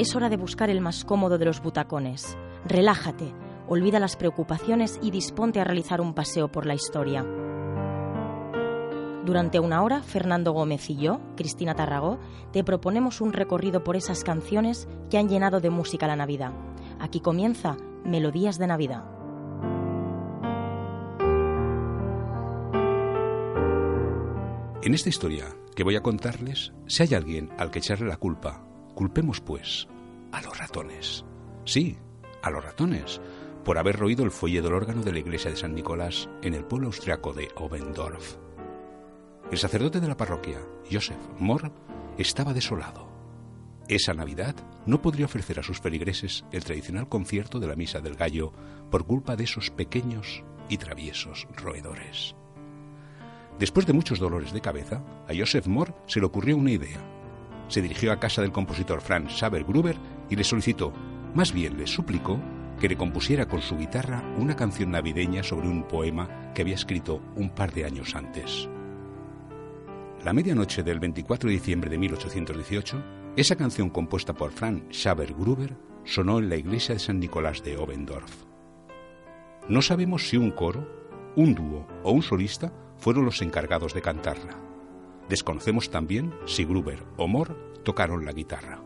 [0.00, 2.38] es hora de buscar el más cómodo de los butacones.
[2.64, 3.34] Relájate,
[3.68, 7.22] olvida las preocupaciones y disponte a realizar un paseo por la historia.
[9.26, 12.18] Durante una hora, Fernando Gómez y yo, Cristina Tarragó,
[12.50, 16.54] te proponemos un recorrido por esas canciones que han llenado de música la Navidad.
[16.98, 19.04] Aquí comienza Melodías de Navidad.
[24.82, 25.44] En esta historia
[25.76, 29.88] que voy a contarles, si hay alguien al que echarle la culpa, culpemos pues
[30.32, 31.24] a los ratones.
[31.64, 31.96] Sí,
[32.42, 33.20] a los ratones,
[33.64, 36.64] por haber roído el fuelle del órgano de la iglesia de San Nicolás en el
[36.64, 38.36] pueblo austriaco de Obendorf.
[39.50, 40.58] El sacerdote de la parroquia,
[40.90, 41.70] Joseph Mohr,
[42.18, 43.08] estaba desolado.
[43.88, 44.54] Esa Navidad
[44.86, 48.52] no podría ofrecer a sus feligreses el tradicional concierto de la Misa del Gallo
[48.90, 52.36] por culpa de esos pequeños y traviesos roedores.
[53.58, 57.00] Después de muchos dolores de cabeza, a Joseph Mohr se le ocurrió una idea.
[57.68, 59.96] Se dirigió a casa del compositor Franz Schaber-Gruber
[60.30, 60.92] y le solicitó,
[61.34, 62.40] más bien le suplicó,
[62.80, 67.20] que le compusiera con su guitarra una canción navideña sobre un poema que había escrito
[67.36, 68.68] un par de años antes.
[70.24, 73.02] La medianoche del 24 de diciembre de 1818,
[73.36, 78.44] esa canción compuesta por Franz Schaber-Gruber sonó en la iglesia de San Nicolás de Obendorf.
[79.68, 84.58] No sabemos si un coro, un dúo o un solista fueron los encargados de cantarla.
[85.28, 88.79] Desconocemos también si Gruber o Mohr tocaron la guitarra.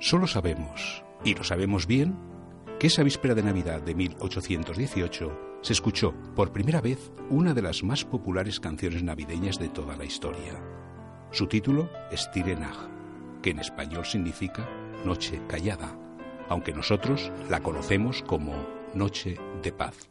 [0.00, 2.16] Solo sabemos, y lo sabemos bien,
[2.78, 7.82] que esa víspera de Navidad de 1818 se escuchó por primera vez una de las
[7.82, 10.58] más populares canciones navideñas de toda la historia.
[11.32, 12.56] Su título es Tire
[13.42, 14.66] que en español significa
[15.04, 15.94] Noche Callada,
[16.48, 18.54] aunque nosotros la conocemos como
[18.94, 20.08] Noche de Paz.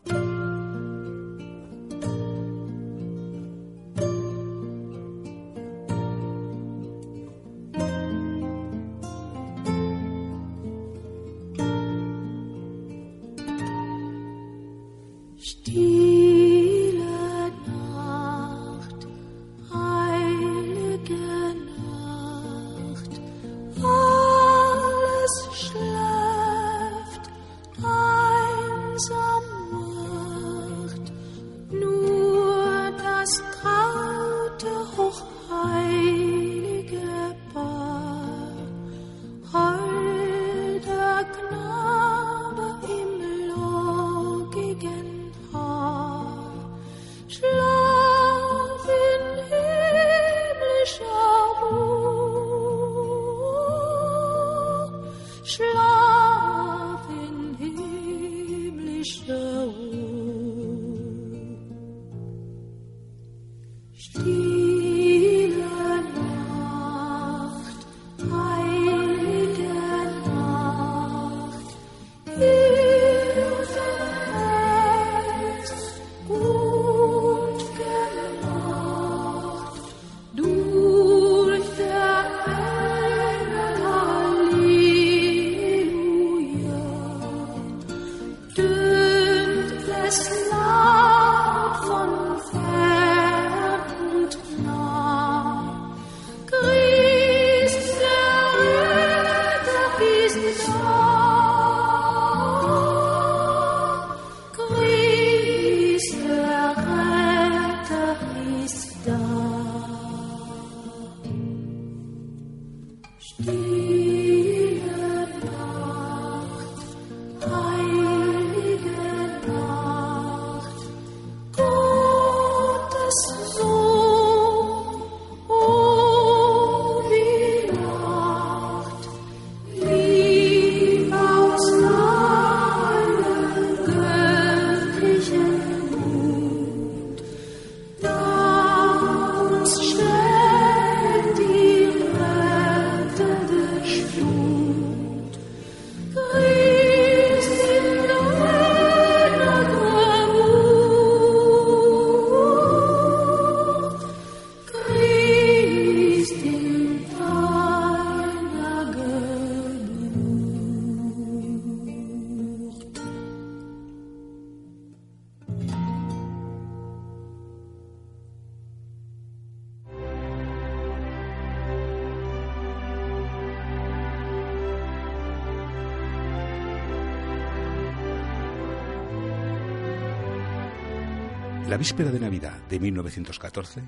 [181.79, 183.81] Víspera de Navidad de 1914,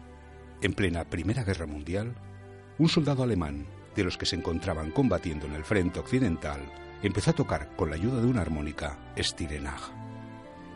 [0.61, 2.15] en plena Primera Guerra Mundial,
[2.77, 3.65] un soldado alemán,
[3.97, 6.61] de los que se encontraban combatiendo en el frente occidental
[7.03, 9.81] empezó a tocar con la ayuda de una armónica Stirenag.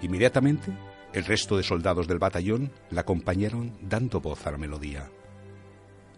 [0.01, 0.73] Inmediatamente,
[1.13, 5.09] el resto de soldados del batallón la acompañaron dando voz a la melodía.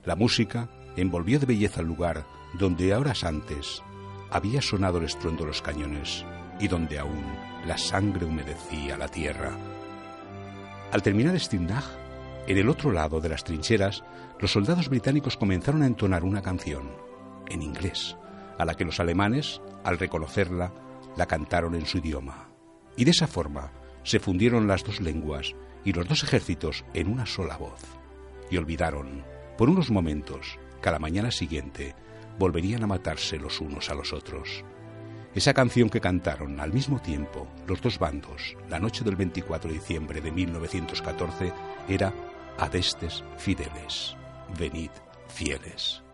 [0.04, 2.26] La música envolvió de belleza el lugar
[2.58, 3.84] donde horas antes
[4.32, 6.26] había sonado el estruendo de los cañones
[6.60, 7.24] y donde aún
[7.68, 9.77] la sangre humedecía la tierra.
[10.92, 11.84] Al terminar Stirenag,
[12.48, 14.04] en el otro lado de las trincheras,
[14.40, 16.90] los soldados británicos comenzaron a entonar una canción,
[17.50, 18.16] en inglés,
[18.58, 20.72] a la que los alemanes, al reconocerla,
[21.18, 22.48] la cantaron en su idioma.
[22.96, 23.72] Y de esa forma
[24.04, 27.82] se fundieron las dos lenguas y los dos ejércitos en una sola voz.
[28.50, 29.26] Y olvidaron,
[29.58, 31.96] por unos momentos, que a la mañana siguiente
[32.40, 34.64] volverían a matarse los unos a los otros.
[35.38, 39.76] Esa canción que cantaron al mismo tiempo los dos bandos la noche del 24 de
[39.76, 41.54] diciembre de 1914
[41.88, 42.12] era
[42.58, 44.18] adestes fideles,
[44.58, 44.90] venid
[45.28, 46.07] fieles.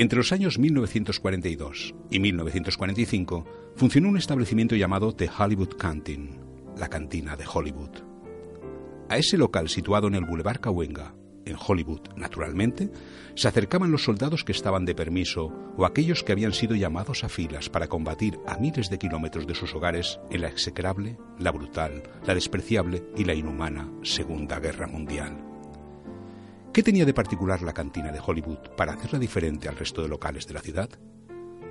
[0.00, 3.44] Entre los años 1942 y 1945
[3.76, 6.40] funcionó un establecimiento llamado The Hollywood Canteen,
[6.78, 7.90] la cantina de Hollywood.
[9.10, 11.14] A ese local situado en el Boulevard Cahuenga,
[11.44, 12.90] en Hollywood, naturalmente,
[13.34, 17.28] se acercaban los soldados que estaban de permiso o aquellos que habían sido llamados a
[17.28, 22.04] filas para combatir a miles de kilómetros de sus hogares en la execrable, la brutal,
[22.26, 25.49] la despreciable y la inhumana Segunda Guerra Mundial.
[26.72, 30.46] ¿Qué tenía de particular la cantina de Hollywood para hacerla diferente al resto de locales
[30.46, 30.88] de la ciudad?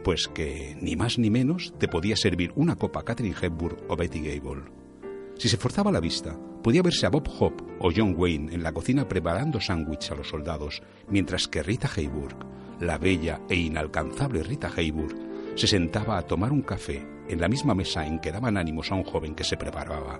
[0.03, 4.19] Pues que ni más ni menos te podía servir una copa Catherine Hepburn o Betty
[4.19, 4.63] Gable.
[5.37, 8.73] Si se forzaba la vista, podía verse a Bob Hope o John Wayne en la
[8.73, 12.43] cocina preparando sándwich a los soldados, mientras que Rita Hayworth,
[12.81, 15.17] la bella e inalcanzable Rita Hayworth,
[15.55, 18.95] se sentaba a tomar un café en la misma mesa en que daban ánimos a
[18.95, 20.19] un joven que se preparaba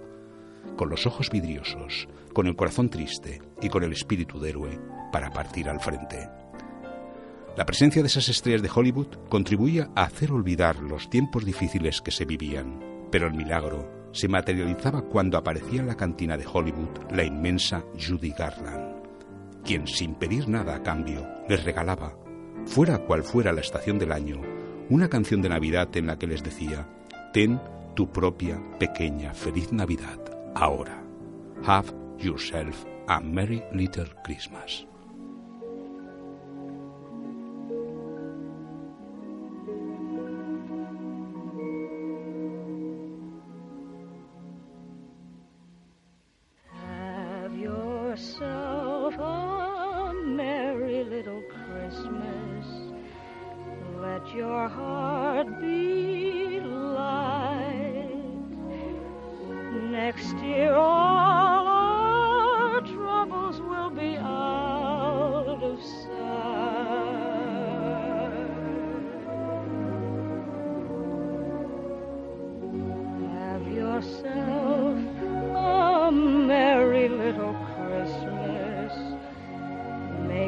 [0.79, 4.79] con los ojos vidriosos, con el corazón triste y con el espíritu de héroe
[5.11, 6.29] para partir al frente.
[7.57, 12.11] La presencia de esas estrellas de Hollywood contribuía a hacer olvidar los tiempos difíciles que
[12.11, 12.79] se vivían,
[13.11, 18.29] pero el milagro se materializaba cuando aparecía en la cantina de Hollywood la inmensa Judy
[18.29, 19.03] Garland,
[19.65, 22.15] quien sin pedir nada a cambio les regalaba,
[22.65, 24.39] fuera cual fuera la estación del año,
[24.89, 26.87] una canción de Navidad en la que les decía,
[27.33, 27.59] ten
[27.97, 31.03] tu propia pequeña feliz Navidad ahora.
[31.63, 34.85] Have yourself a merry little Christmas.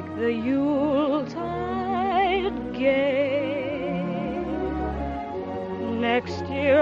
[0.02, 1.94] Make the Yuletide
[2.74, 3.94] gay.
[6.00, 6.82] Next year,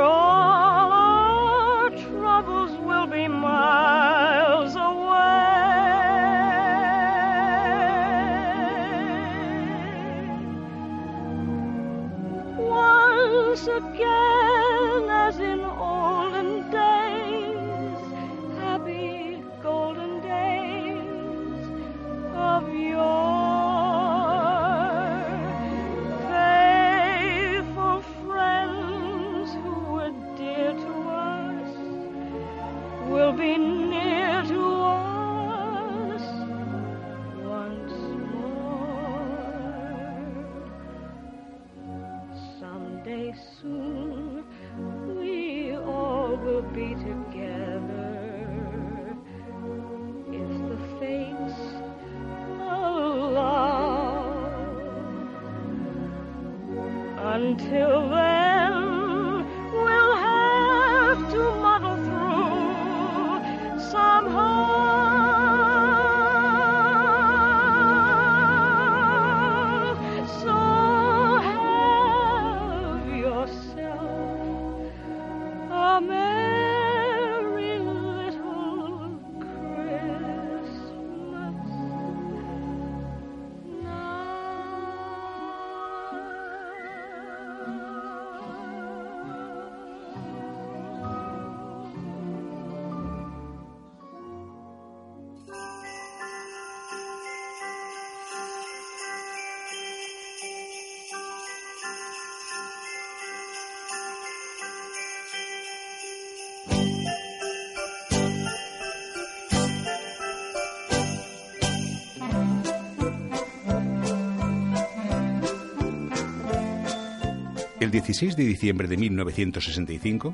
[117.80, 120.34] El 16 de diciembre de 1965,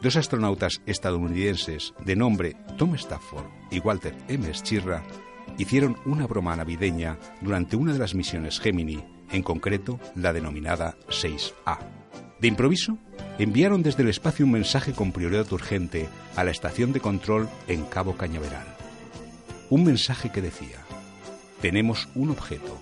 [0.00, 4.48] dos astronautas estadounidenses de nombre Tom Stafford y Walter M.
[4.54, 5.02] Schirra
[5.58, 11.78] hicieron una broma navideña durante una de las misiones Gemini, en concreto la denominada 6A.
[12.40, 12.96] De improviso,
[13.40, 17.82] enviaron desde el espacio un mensaje con prioridad urgente a la estación de control en
[17.86, 18.68] Cabo Cañaveral.
[19.68, 20.78] Un mensaje que decía,
[21.60, 22.80] tenemos un objeto,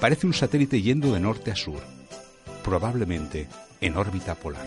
[0.00, 1.99] parece un satélite yendo de norte a sur,
[2.62, 3.48] probablemente
[3.80, 4.66] en órbita polar.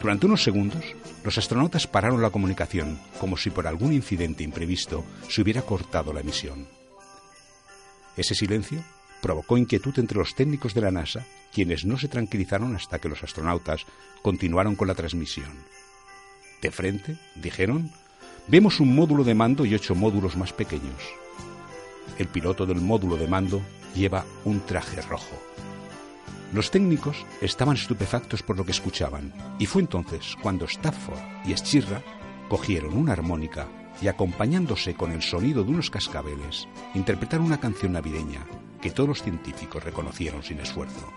[0.00, 0.84] Durante unos segundos,
[1.24, 6.20] los astronautas pararon la comunicación como si por algún incidente imprevisto se hubiera cortado la
[6.20, 6.66] emisión.
[8.16, 8.84] Ese silencio
[9.22, 13.22] provocó inquietud entre los técnicos de la NASA, quienes no se tranquilizaron hasta que los
[13.22, 13.86] astronautas
[14.20, 15.48] continuaron con la transmisión.
[16.60, 17.90] De frente, dijeron,
[18.46, 21.02] vemos un módulo de mando y ocho módulos más pequeños.
[22.18, 23.62] El piloto del módulo de mando
[23.94, 25.40] lleva un traje rojo.
[26.54, 32.00] Los técnicos estaban estupefactos por lo que escuchaban, y fue entonces cuando Stafford y Schirra
[32.48, 33.66] cogieron una armónica
[34.00, 38.46] y acompañándose con el sonido de unos cascabeles, interpretaron una canción navideña
[38.80, 41.12] que todos los científicos reconocieron sin esfuerzo.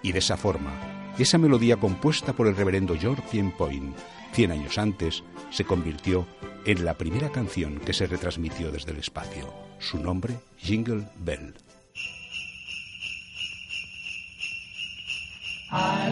[0.00, 0.72] Y de esa forma,
[1.18, 3.94] esa melodía compuesta por el reverendo George Pienpoint,
[4.32, 6.26] cien años antes, se convirtió
[6.64, 9.52] en la primera canción que se retransmitió desde el espacio.
[9.78, 11.54] Su nombre, Jingle Bell.
[15.74, 16.03] I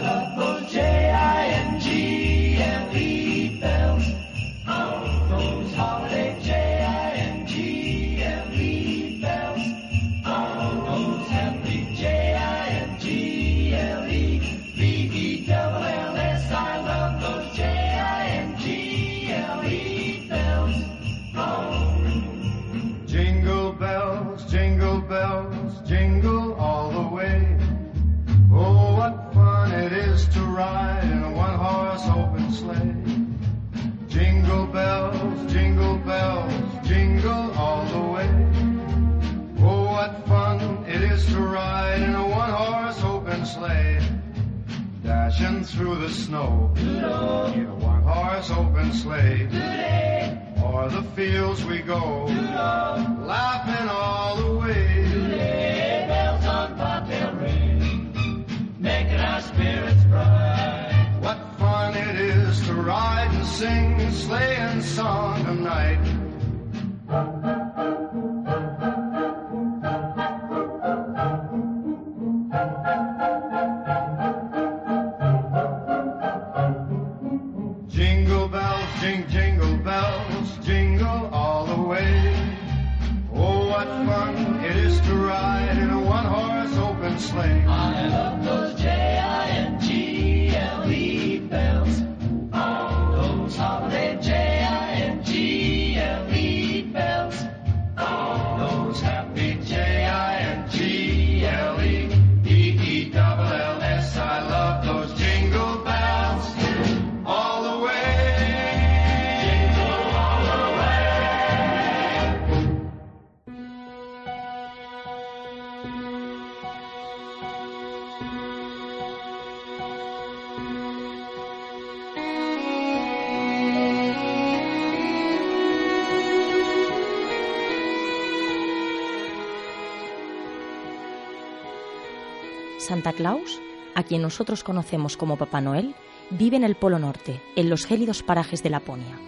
[133.03, 133.59] Santa Claus,
[133.95, 135.93] a quien nosotros conocemos como Papá Noel,
[136.29, 139.19] vive en el Polo Norte, en los gélidos parajes de Laponia.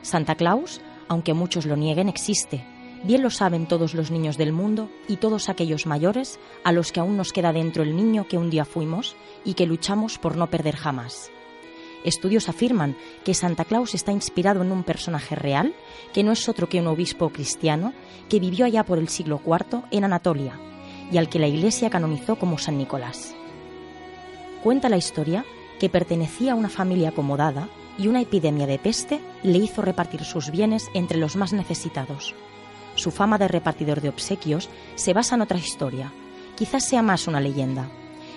[0.00, 2.64] Santa Claus, aunque muchos lo nieguen, existe.
[3.04, 7.00] Bien lo saben todos los niños del mundo y todos aquellos mayores a los que
[7.00, 9.14] aún nos queda dentro el niño que un día fuimos
[9.44, 11.30] y que luchamos por no perder jamás.
[12.06, 15.74] Estudios afirman que Santa Claus está inspirado en un personaje real,
[16.14, 17.92] que no es otro que un obispo cristiano
[18.30, 20.58] que vivió allá por el siglo IV en Anatolia
[21.10, 23.34] y al que la Iglesia canonizó como San Nicolás.
[24.62, 25.44] Cuenta la historia
[25.78, 27.68] que pertenecía a una familia acomodada
[27.98, 32.34] y una epidemia de peste le hizo repartir sus bienes entre los más necesitados.
[32.94, 36.12] Su fama de repartidor de obsequios se basa en otra historia,
[36.56, 37.88] quizás sea más una leyenda.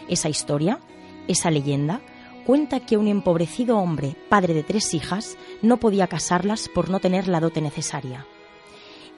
[0.07, 0.79] Esa historia,
[1.27, 2.01] esa leyenda,
[2.45, 7.27] cuenta que un empobrecido hombre, padre de tres hijas, no podía casarlas por no tener
[7.27, 8.25] la dote necesaria.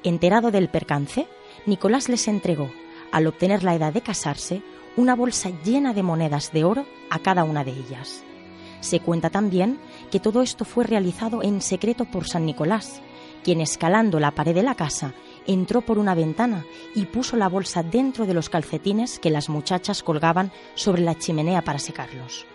[0.03, 1.27] Enterado del percance,
[1.65, 2.69] Nicolás les entregó,
[3.13, 4.63] al obtener la edad de casarse,
[4.97, 8.23] una bolsa llena de monedas de oro a cada una de ellas.
[8.81, 9.79] Se cuenta también
[10.11, 13.01] que todo esto fue realizado en secreto por San Nicolás,
[13.43, 15.13] quien escalando la pared de la casa
[15.45, 20.01] entró por una ventana y puso la bolsa dentro de los calcetines que las muchachas
[20.01, 22.47] colgaban sobre la chimenea para secarlos.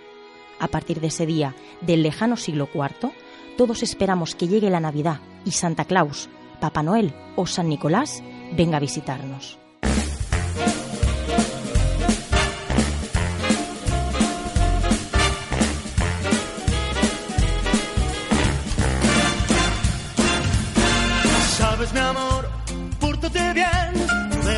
[0.59, 3.13] A partir de ese día del lejano siglo IV,
[3.57, 6.29] todos esperamos que llegue la Navidad y Santa Claus,
[6.61, 8.25] Papá Noel o San Nicolás
[8.57, 9.59] venga a visitarnos.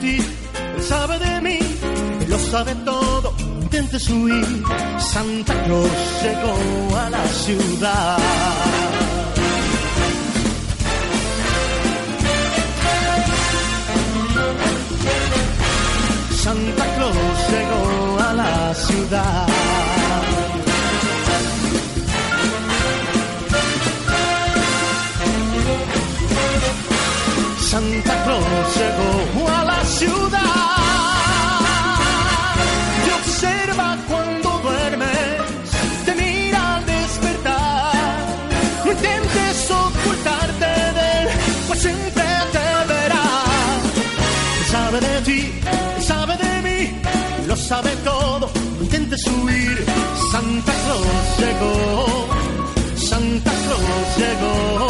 [0.00, 0.22] Él
[0.82, 1.58] sabe de mí,
[2.20, 4.62] Él lo sabe todo, intentes huir.
[4.98, 5.90] Santa Claus
[6.22, 8.18] llegó a la ciudad.
[16.30, 17.14] Santa Claus
[17.50, 19.46] llegó a la ciudad.
[27.70, 30.40] Santa Claus llegó a la ciudad
[33.06, 35.16] y observa cuando duermes,
[36.06, 37.94] te mira al despertar.
[38.86, 41.28] No intentes ocultarte de él,
[41.66, 43.26] pues siempre te verá.
[44.70, 45.52] Sabe de ti,
[46.06, 47.02] sabe de mí,
[47.46, 49.84] lo sabe todo, no intentes huir.
[50.32, 52.28] Santa Claus llegó,
[52.96, 54.87] Santa Claus llegó.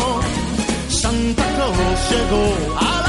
[1.68, 3.08] Llegó a la.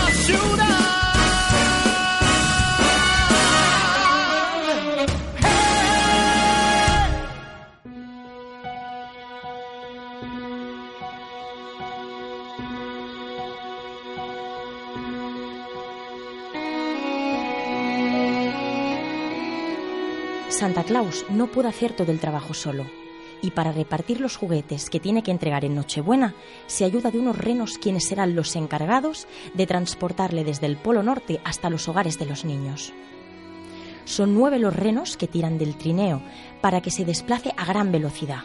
[20.60, 22.86] Santa Claus no puede hacer todo el trabajo solo.
[23.41, 26.36] Y para repartir los juguetes que tiene que entregar en Nochebuena,
[26.67, 31.39] se ayuda de unos renos quienes serán los encargados de transportarle desde el Polo Norte
[31.45, 32.93] hasta los hogares de los niños.
[34.04, 36.21] Son nueve los renos que tiran del trineo
[36.62, 38.43] para que se desplace a gran velocidad.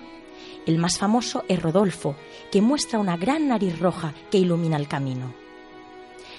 [0.67, 2.17] El más famoso es Rodolfo,
[2.53, 5.35] que muestra una gran nariz roja que ilumina el camino.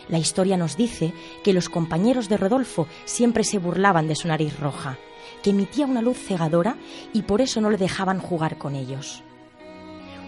[0.08, 1.14] La historia nos dice
[1.44, 4.98] que los compañeros de Rodolfo siempre se burlaban de su nariz roja,
[5.46, 6.76] que emitía una luz cegadora
[7.14, 9.22] y por eso no le dejaban jugar con ellos.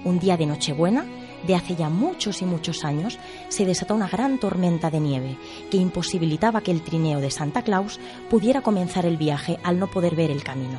[0.05, 1.07] Un día de Nochebuena,
[1.47, 3.17] de hace ya muchos y muchos años,
[3.49, 5.39] se desató una gran tormenta de nieve
[5.71, 7.99] que imposibilitaba que el trineo de Santa Claus
[8.29, 10.77] pudiera comenzar el viaje al no poder ver el camino.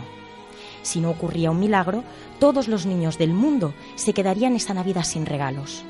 [0.83, 2.05] Si no ocurría un milagro,
[2.39, 5.83] todos los niños del mundo se quedarían esa Navidad sin regalos.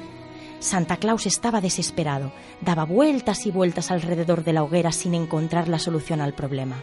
[0.58, 2.32] Santa Claus estaba desesperado,
[2.62, 6.82] daba vueltas y vueltas alrededor de la hoguera sin encontrar la solución al problema.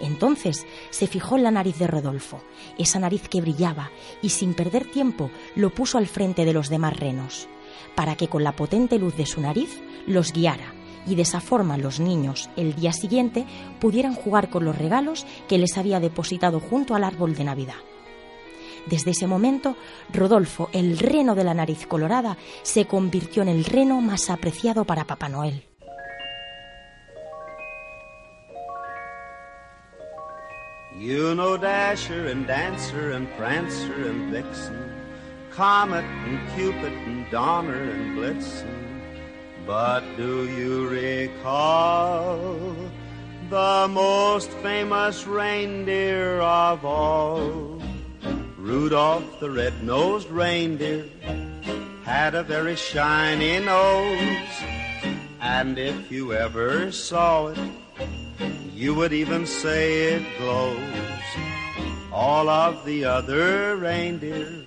[0.00, 2.42] Entonces se fijó en la nariz de Rodolfo,
[2.78, 3.90] esa nariz que brillaba,
[4.22, 7.48] y sin perder tiempo lo puso al frente de los demás renos,
[7.94, 10.74] para que con la potente luz de su nariz los guiara,
[11.06, 13.46] y de esa forma los niños, el día siguiente,
[13.80, 17.76] pudieran jugar con los regalos que les había depositado junto al árbol de Navidad.
[18.86, 19.76] Desde ese momento,
[20.12, 25.06] Rodolfo, el reno de la nariz colorada, se convirtió en el reno más apreciado para
[25.06, 25.67] Papá Noel.
[30.98, 34.92] You know Dasher and Dancer and Prancer and Vixen,
[35.48, 39.00] Comet and Cupid and Donner and Blitzen.
[39.64, 42.74] But do you recall
[43.48, 47.80] the most famous reindeer of all?
[48.56, 51.04] Rudolph the red-nosed reindeer
[52.02, 54.64] had a very shiny nose,
[55.40, 57.58] and if you ever saw it,
[58.74, 60.78] you would even say it glows.
[62.12, 64.64] All of the other reindeer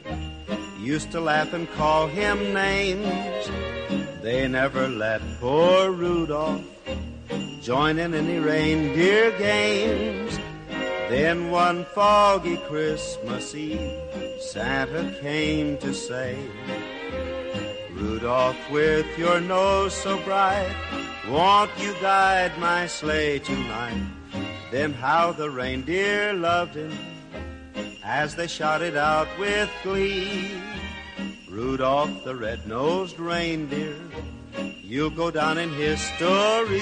[0.80, 3.50] used to laugh and call him names.
[4.22, 6.64] They never let poor Rudolph
[7.62, 10.38] join in any reindeer games.
[11.10, 13.92] Then one foggy Christmas Eve,
[14.40, 16.38] Santa came to say,
[17.92, 20.74] Rudolph, with your nose so bright,
[21.30, 24.02] won't you guide my sleigh tonight?
[24.72, 26.98] Then how the reindeer loved him
[28.04, 30.52] as they shouted out with glee.
[31.50, 33.96] Rudolph the red-nosed reindeer,
[34.82, 36.82] you'll go down in history.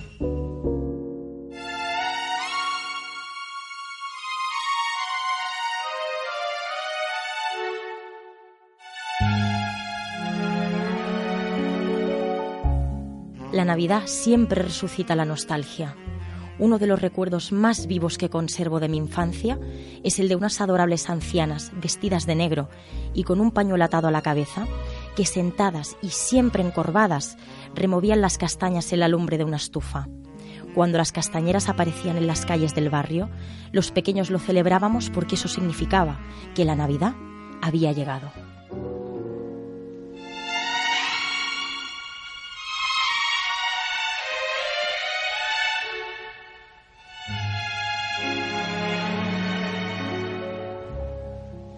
[13.61, 15.95] La Navidad siempre resucita la nostalgia.
[16.57, 19.59] Uno de los recuerdos más vivos que conservo de mi infancia
[20.03, 22.69] es el de unas adorables ancianas vestidas de negro
[23.13, 24.65] y con un pañuelo atado a la cabeza,
[25.15, 27.37] que sentadas y siempre encorvadas
[27.75, 30.07] removían las castañas en la lumbre de una estufa.
[30.73, 33.29] Cuando las castañeras aparecían en las calles del barrio,
[33.71, 36.19] los pequeños lo celebrábamos porque eso significaba
[36.55, 37.13] que la Navidad
[37.61, 38.31] había llegado.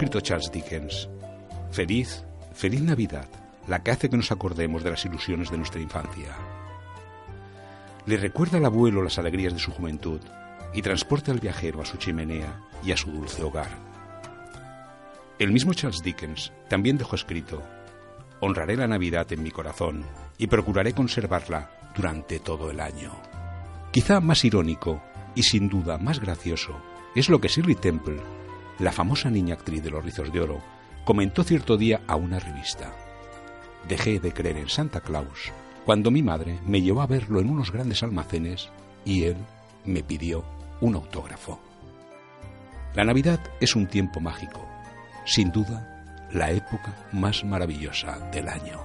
[0.00, 1.10] Escrito Charles Dickens.
[1.70, 3.28] Feliz, feliz Navidad,
[3.68, 6.34] la que hace que nos acordemos de las ilusiones de nuestra infancia.
[8.06, 10.22] Le recuerda al abuelo las alegrías de su juventud
[10.72, 13.68] y transporta al viajero a su chimenea y a su dulce hogar.
[15.38, 17.62] El mismo Charles Dickens también dejó escrito,
[18.40, 20.06] Honraré la Navidad en mi corazón
[20.38, 23.12] y procuraré conservarla durante todo el año.
[23.92, 25.02] Quizá más irónico
[25.34, 26.80] y sin duda más gracioso
[27.14, 28.18] es lo que Shirley Temple,
[28.80, 30.60] la famosa niña actriz de los rizos de oro,
[31.04, 32.92] comentó cierto día a una revista.
[33.88, 35.52] Dejé de creer en Santa Claus
[35.84, 38.70] cuando mi madre me llevó a verlo en unos grandes almacenes
[39.04, 39.36] y él
[39.84, 40.44] me pidió
[40.80, 41.60] un autógrafo.
[42.94, 44.66] La Navidad es un tiempo mágico,
[45.24, 48.84] sin duda la época más maravillosa del año.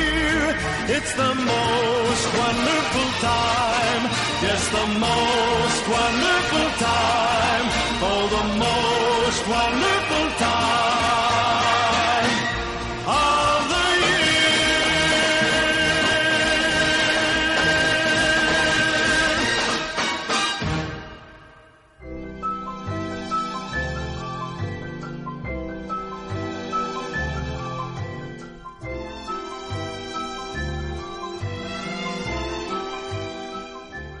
[0.93, 4.03] It's the most wonderful time.
[4.43, 7.65] Yes, the most wonderful time.
[8.03, 11.00] Oh, the most wonderful time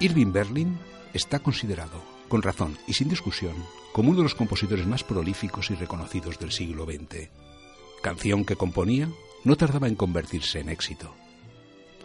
[0.01, 0.79] Irving Berlin
[1.13, 3.53] está considerado, con razón y sin discusión,
[3.93, 7.29] como uno de los compositores más prolíficos y reconocidos del siglo XX.
[8.01, 9.07] Canción que componía
[9.43, 11.13] no tardaba en convertirse en éxito.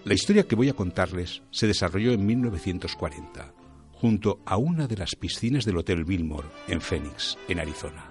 [0.05, 3.55] La historia que voy a contarles se desarrolló en 1940,
[3.95, 8.11] junto a una de las piscinas del Hotel Billmore en Phoenix, en Arizona.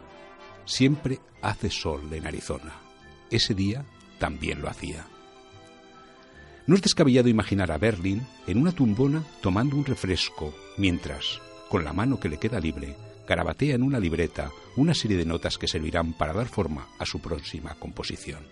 [0.66, 2.74] Siempre hace sol en Arizona.
[3.30, 3.86] Ese día
[4.18, 5.06] también lo hacía.
[6.68, 11.94] No es descabellado imaginar a Berlin en una tumbona tomando un refresco, mientras, con la
[11.94, 12.96] mano que le queda libre,
[13.28, 17.20] carabatea en una libreta una serie de notas que servirán para dar forma a su
[17.20, 18.44] próxima composición.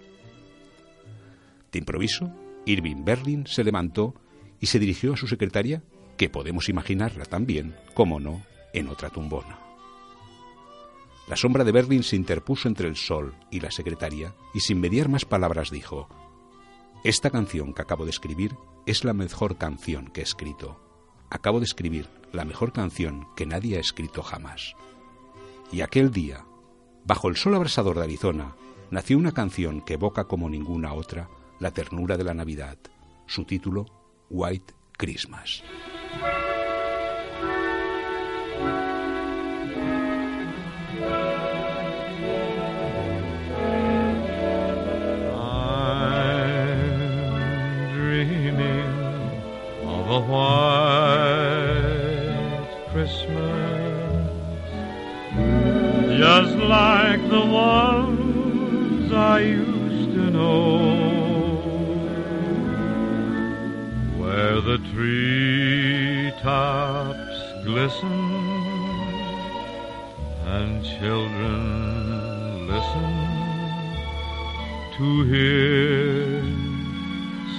[1.71, 2.31] De improviso,
[2.65, 4.13] Irving Berlin se levantó
[4.59, 5.83] y se dirigió a su secretaria,
[6.15, 9.59] que podemos imaginarla también, como no, en otra tumbona.
[11.27, 15.09] La sombra de Berlin se interpuso entre el sol y la secretaria y sin mediar
[15.09, 16.07] más palabras dijo,
[17.03, 20.79] esta canción que acabo de escribir es la mejor canción que he escrito.
[21.29, 24.73] Acabo de escribir la mejor canción que nadie ha escrito jamás.
[25.69, 26.45] Y aquel día,
[27.03, 28.55] bajo el sol abrasador de Arizona,
[28.89, 31.27] nació una canción que evoca como ninguna otra
[31.59, 32.77] la ternura de la Navidad.
[33.27, 33.85] Su título,
[34.29, 35.61] White Christmas.
[50.13, 51.89] A white
[52.91, 54.29] Christmas,
[56.19, 60.91] just like the ones I used to know.
[64.21, 68.19] Where the tree tops glisten
[70.55, 73.13] and children listen
[74.95, 76.62] to hear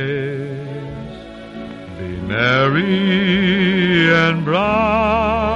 [2.31, 5.50] merry and bright,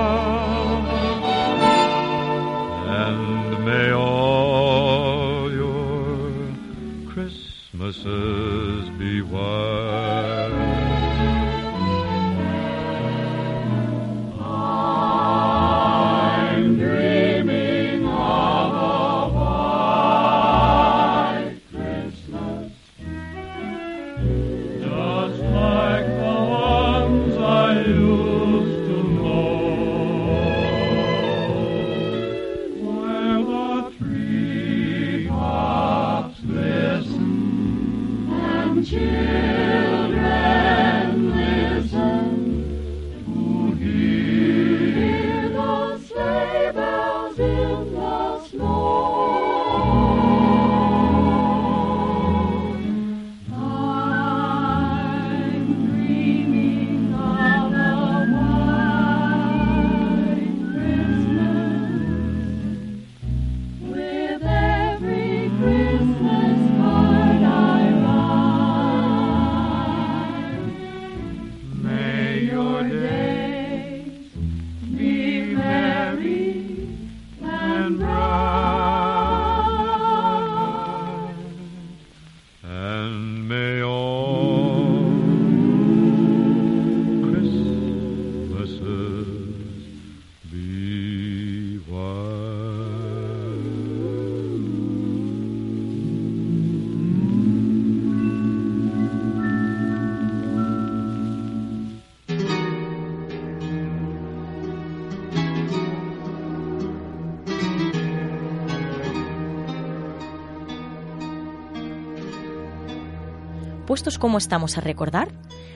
[114.05, 115.29] Puestos como estamos a recordar,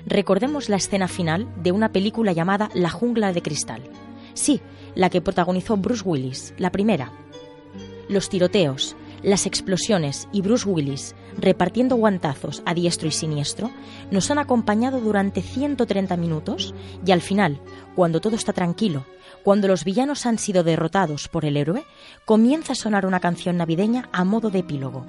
[0.05, 3.81] recordemos la escena final de una película llamada La jungla de cristal.
[4.35, 4.61] Sí,
[4.93, 7.11] la que protagonizó Bruce Willis, la primera.
[8.07, 13.71] Los tiroteos, las explosiones y Bruce Willis repartiendo guantazos a diestro y siniestro
[14.11, 17.59] nos han acompañado durante 130 minutos y al final,
[17.95, 19.07] cuando todo está tranquilo,
[19.43, 21.83] cuando los villanos han sido derrotados por el héroe,
[22.25, 25.03] comienza a sonar una canción navideña a modo de epílogo.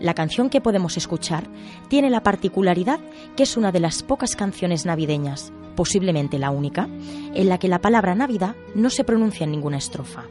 [0.00, 1.44] La canción que podemos escuchar
[1.88, 3.00] tiene la particularidad
[3.36, 6.88] que es una de las pocas canciones navideñas, posiblemente la única,
[7.34, 10.24] en la que la palabra Navidad no se pronuncia en ninguna estrofa.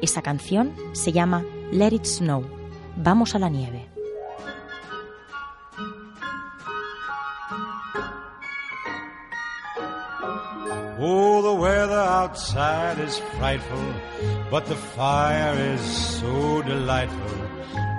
[0.00, 2.44] Esa canción se llama Let It Snow,
[2.96, 3.88] Vamos a la nieve.
[11.00, 11.32] Oh.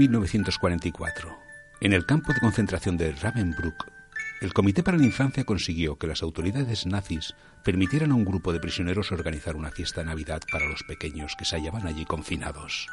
[0.00, 1.38] 1944,
[1.82, 3.92] en el campo de concentración de Ravensbrück,
[4.40, 8.60] el Comité para la Infancia consiguió que las autoridades nazis permitieran a un grupo de
[8.60, 12.86] prisioneros organizar una fiesta de Navidad para los pequeños que se hallaban allí confinados.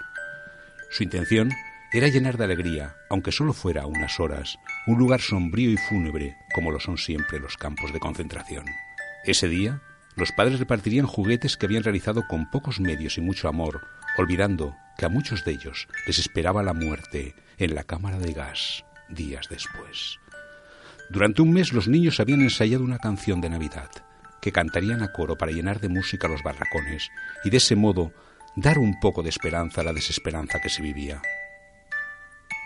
[0.90, 1.50] Su intención
[1.94, 6.72] era llenar de alegría, aunque solo fuera unas horas, un lugar sombrío y fúnebre como
[6.72, 8.66] lo son siempre los campos de concentración.
[9.24, 9.80] Ese día,
[10.18, 13.88] los padres repartirían juguetes que habían realizado con pocos medios y mucho amor,
[14.18, 18.84] olvidando que a muchos de ellos les esperaba la muerte en la cámara de gas
[19.10, 20.20] días después.
[21.10, 23.90] Durante un mes los niños habían ensayado una canción de Navidad
[24.42, 27.10] que cantarían a coro para llenar de música los barracones
[27.44, 28.12] y de ese modo
[28.56, 31.22] dar un poco de esperanza a la desesperanza que se vivía.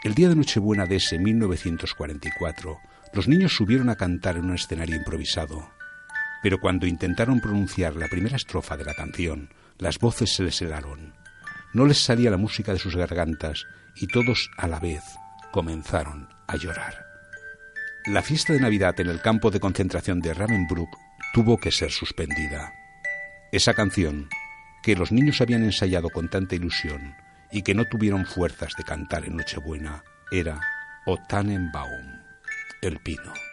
[0.03, 2.79] El día de Nochebuena de ese 1944,
[3.13, 5.69] los niños subieron a cantar en un escenario improvisado,
[6.41, 11.20] pero cuando intentaron pronunciar la primera estrofa de la canción, las voces se les helaron
[11.73, 13.65] no les salía la música de sus gargantas
[13.95, 15.03] y todos a la vez
[15.51, 17.05] comenzaron a llorar.
[18.05, 20.89] La fiesta de Navidad en el campo de concentración de Ravensbrück
[21.33, 22.73] tuvo que ser suspendida.
[23.51, 24.27] Esa canción,
[24.81, 27.15] que los niños habían ensayado con tanta ilusión
[27.51, 30.59] y que no tuvieron fuerzas de cantar en Nochebuena, era
[31.05, 32.21] O Tannenbaum,
[32.81, 33.50] el pino.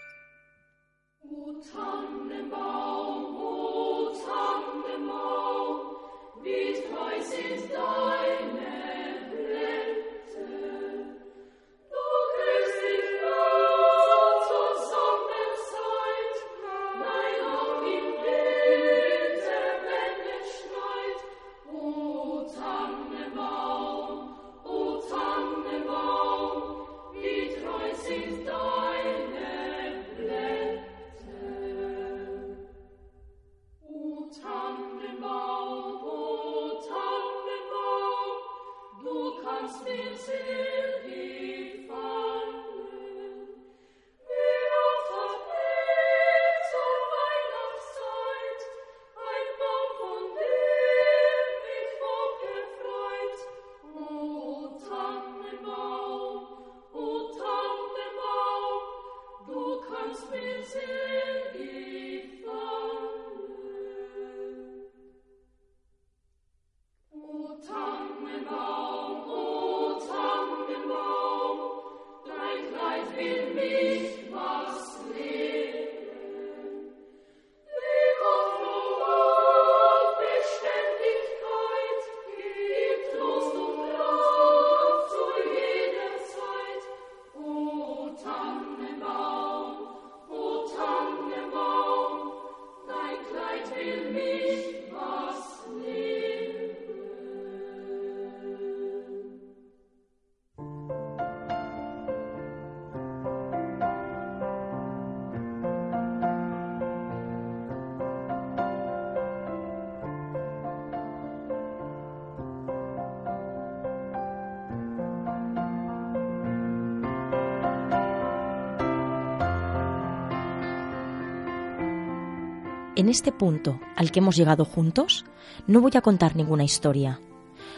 [122.98, 125.24] En este punto al que hemos llegado juntos,
[125.68, 127.20] no voy a contar ninguna historia.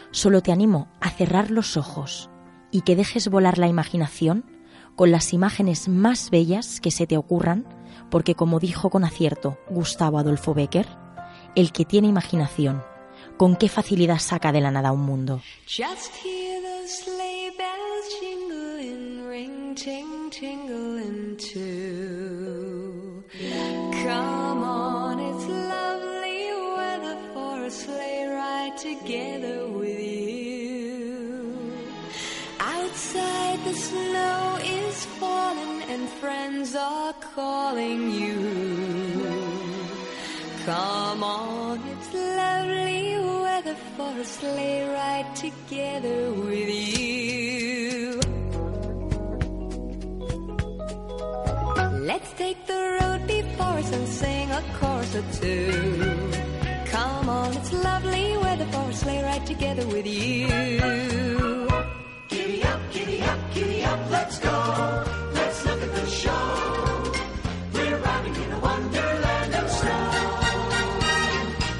[0.09, 2.31] Solo te animo a cerrar los ojos
[2.71, 4.43] y que dejes volar la imaginación
[4.95, 7.67] con las imágenes más bellas que se te ocurran,
[8.09, 10.87] porque como dijo con acierto Gustavo Adolfo Becker,
[11.53, 12.81] el que tiene imaginación,
[13.37, 15.39] con qué facilidad saca de la nada un mundo.
[35.91, 38.37] And friends are calling you.
[40.65, 48.21] Come on, it's lovely weather for a sleigh ride together with you.
[52.09, 53.21] Let's take the road
[53.57, 56.31] chorus and sing a chorus or two.
[56.85, 60.47] Come on, it's lovely weather for a sleigh ride together with you.
[62.29, 65.20] Giddy up, giddy up, giddy up, let's go.
[66.11, 66.45] Show.
[67.73, 70.11] We're riding in a wonderland of snow.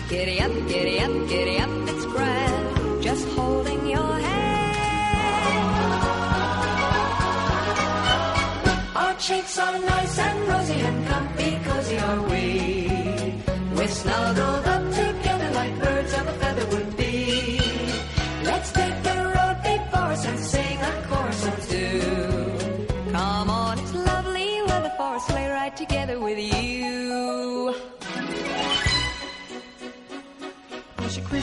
[0.09, 3.03] Giddy up, giddy up, giddy up, it's grand.
[3.03, 4.51] Just holding your hand.
[8.95, 12.43] Our cheeks are nice and rosy and comfy, cozy are we.
[13.77, 14.70] We snuggle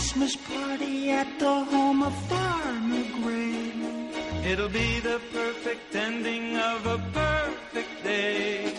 [0.08, 4.50] Christmas party at the home of Farmer Gray.
[4.50, 8.72] It'll be the perfect ending of a perfect day.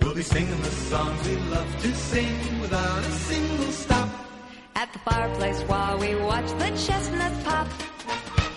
[0.00, 4.08] We'll be singing the songs we love to sing without a single stop.
[4.76, 7.66] At the fireplace while we watch the chestnuts pop.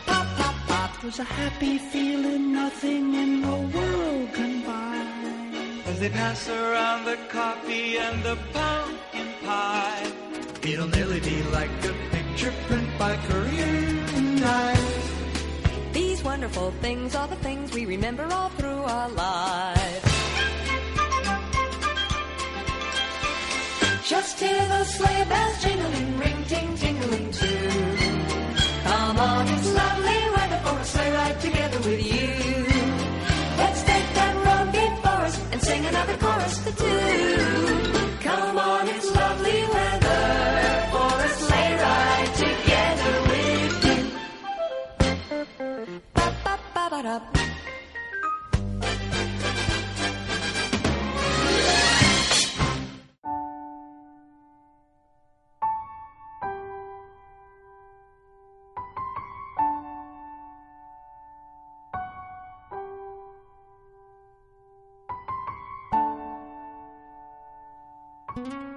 [0.05, 1.01] Pop, pop, pop.
[1.01, 5.91] There's a happy feeling nothing in the world can buy.
[5.91, 10.11] As they pass around the coffee and the pumpkin pie.
[10.61, 12.08] It'll nearly be like a
[12.39, 13.63] picture print by Courier
[14.15, 20.05] and These wonderful things are the things we remember all through our lives.
[24.07, 27.69] Just hear those sleigh bells jingling, ring, ting, tingling too.
[28.83, 32.29] Come on, it's lovely weather for a sleigh ride together with you.
[33.57, 37.78] Let's take that road before us and sing another chorus to two.
[47.01, 47.39] caught up.
[68.35, 68.68] thank you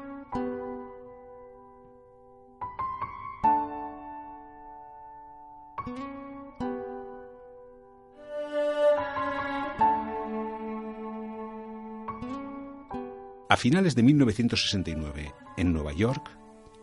[13.53, 16.30] A finales de 1969, en Nueva York,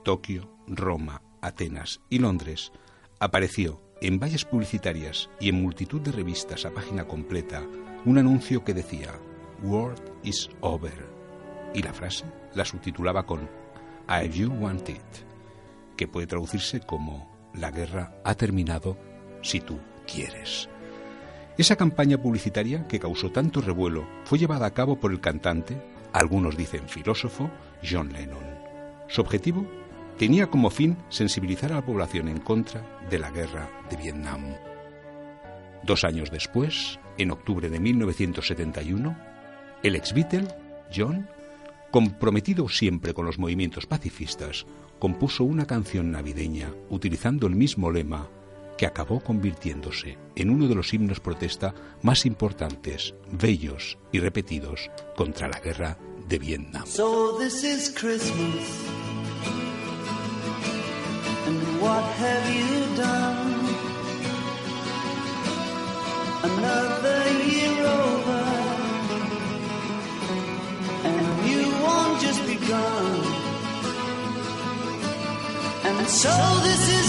[0.04, 2.72] Tokio, Roma, Atenas y Londres,
[3.18, 7.66] apareció en vallas publicitarias y en multitud de revistas a página completa
[8.06, 9.16] un anuncio que decía
[9.64, 11.08] World is over
[11.74, 13.50] y la frase la subtitulaba con
[14.24, 15.26] If you want it,
[15.98, 18.96] que puede traducirse como La guerra ha terminado
[19.42, 20.70] si tú quieres.
[21.58, 25.82] Esa campaña publicitaria que causó tanto revuelo fue llevada a cabo por el cantante,
[26.14, 27.50] algunos dicen filósofo,
[27.88, 28.44] John Lennon.
[29.08, 29.66] Su objetivo
[30.18, 34.56] tenía como fin sensibilizar a la población en contra de la guerra de Vietnam.
[35.84, 39.18] Dos años después, en octubre de 1971,
[39.82, 40.48] el ex Beatle,
[40.94, 41.30] John,
[41.92, 44.66] comprometido siempre con los movimientos pacifistas,
[45.00, 48.28] compuso una canción navideña utilizando el mismo lema
[48.80, 55.50] que acabó convirtiéndose en uno de los himnos protesta más importantes, bellos y repetidos contra
[55.50, 55.98] la guerra
[56.30, 56.88] de Vietnam.
[56.88, 58.64] So this is Christmas.
[61.46, 63.68] And what have you done?
[66.42, 67.20] Another
[67.52, 68.44] year over.
[71.04, 73.50] And you won't just begun.
[75.84, 76.32] And so
[76.64, 77.09] this is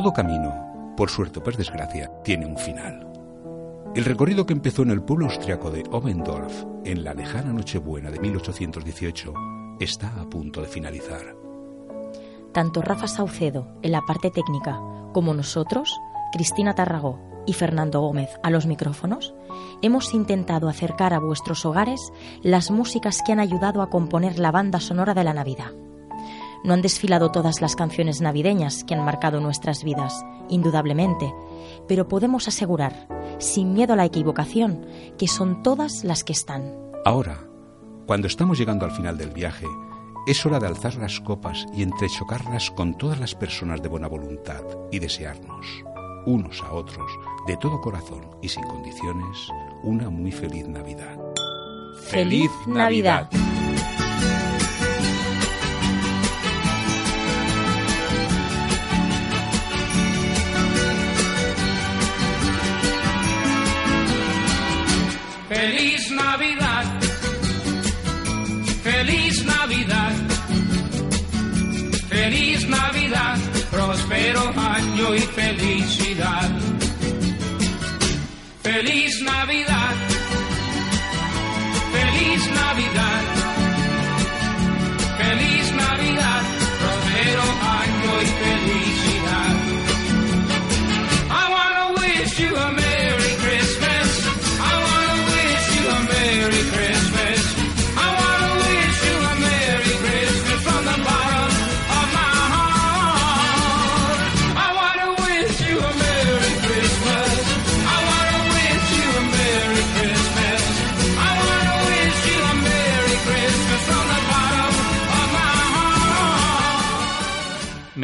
[0.00, 3.06] Todo camino, por suerte o por desgracia, tiene un final.
[3.94, 8.18] El recorrido que empezó en el pueblo austriaco de Obendorf en la lejana Nochebuena de
[8.18, 9.34] 1818
[9.78, 11.36] está a punto de finalizar.
[12.50, 14.80] Tanto Rafa Saucedo en la parte técnica
[15.12, 16.00] como nosotros,
[16.32, 19.34] Cristina Tarragó y Fernando Gómez a los micrófonos,
[19.82, 24.80] hemos intentado acercar a vuestros hogares las músicas que han ayudado a componer la banda
[24.80, 25.72] sonora de la Navidad.
[26.64, 31.32] No han desfilado todas las canciones navideñas que han marcado nuestras vidas, indudablemente,
[31.88, 33.08] pero podemos asegurar,
[33.38, 34.86] sin miedo a la equivocación,
[35.18, 36.74] que son todas las que están.
[37.04, 37.38] Ahora,
[38.06, 39.66] cuando estamos llegando al final del viaje,
[40.26, 44.62] es hora de alzar las copas y entrechocarlas con todas las personas de buena voluntad
[44.92, 45.66] y desearnos,
[46.26, 47.10] unos a otros,
[47.46, 49.48] de todo corazón y sin condiciones,
[49.82, 51.18] una muy feliz Navidad.
[52.10, 53.30] ¡Feliz Navidad!
[53.30, 53.59] Feliz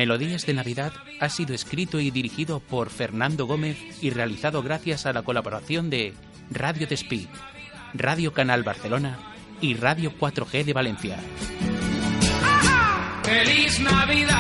[0.07, 5.13] Melodías de Navidad ha sido escrito y dirigido por Fernando Gómez y realizado gracias a
[5.13, 6.15] la colaboración de
[6.49, 7.27] Radio Despí,
[7.93, 9.19] Radio Canal Barcelona
[9.61, 11.19] y Radio 4G de Valencia.
[13.25, 14.36] Feliz Navidad.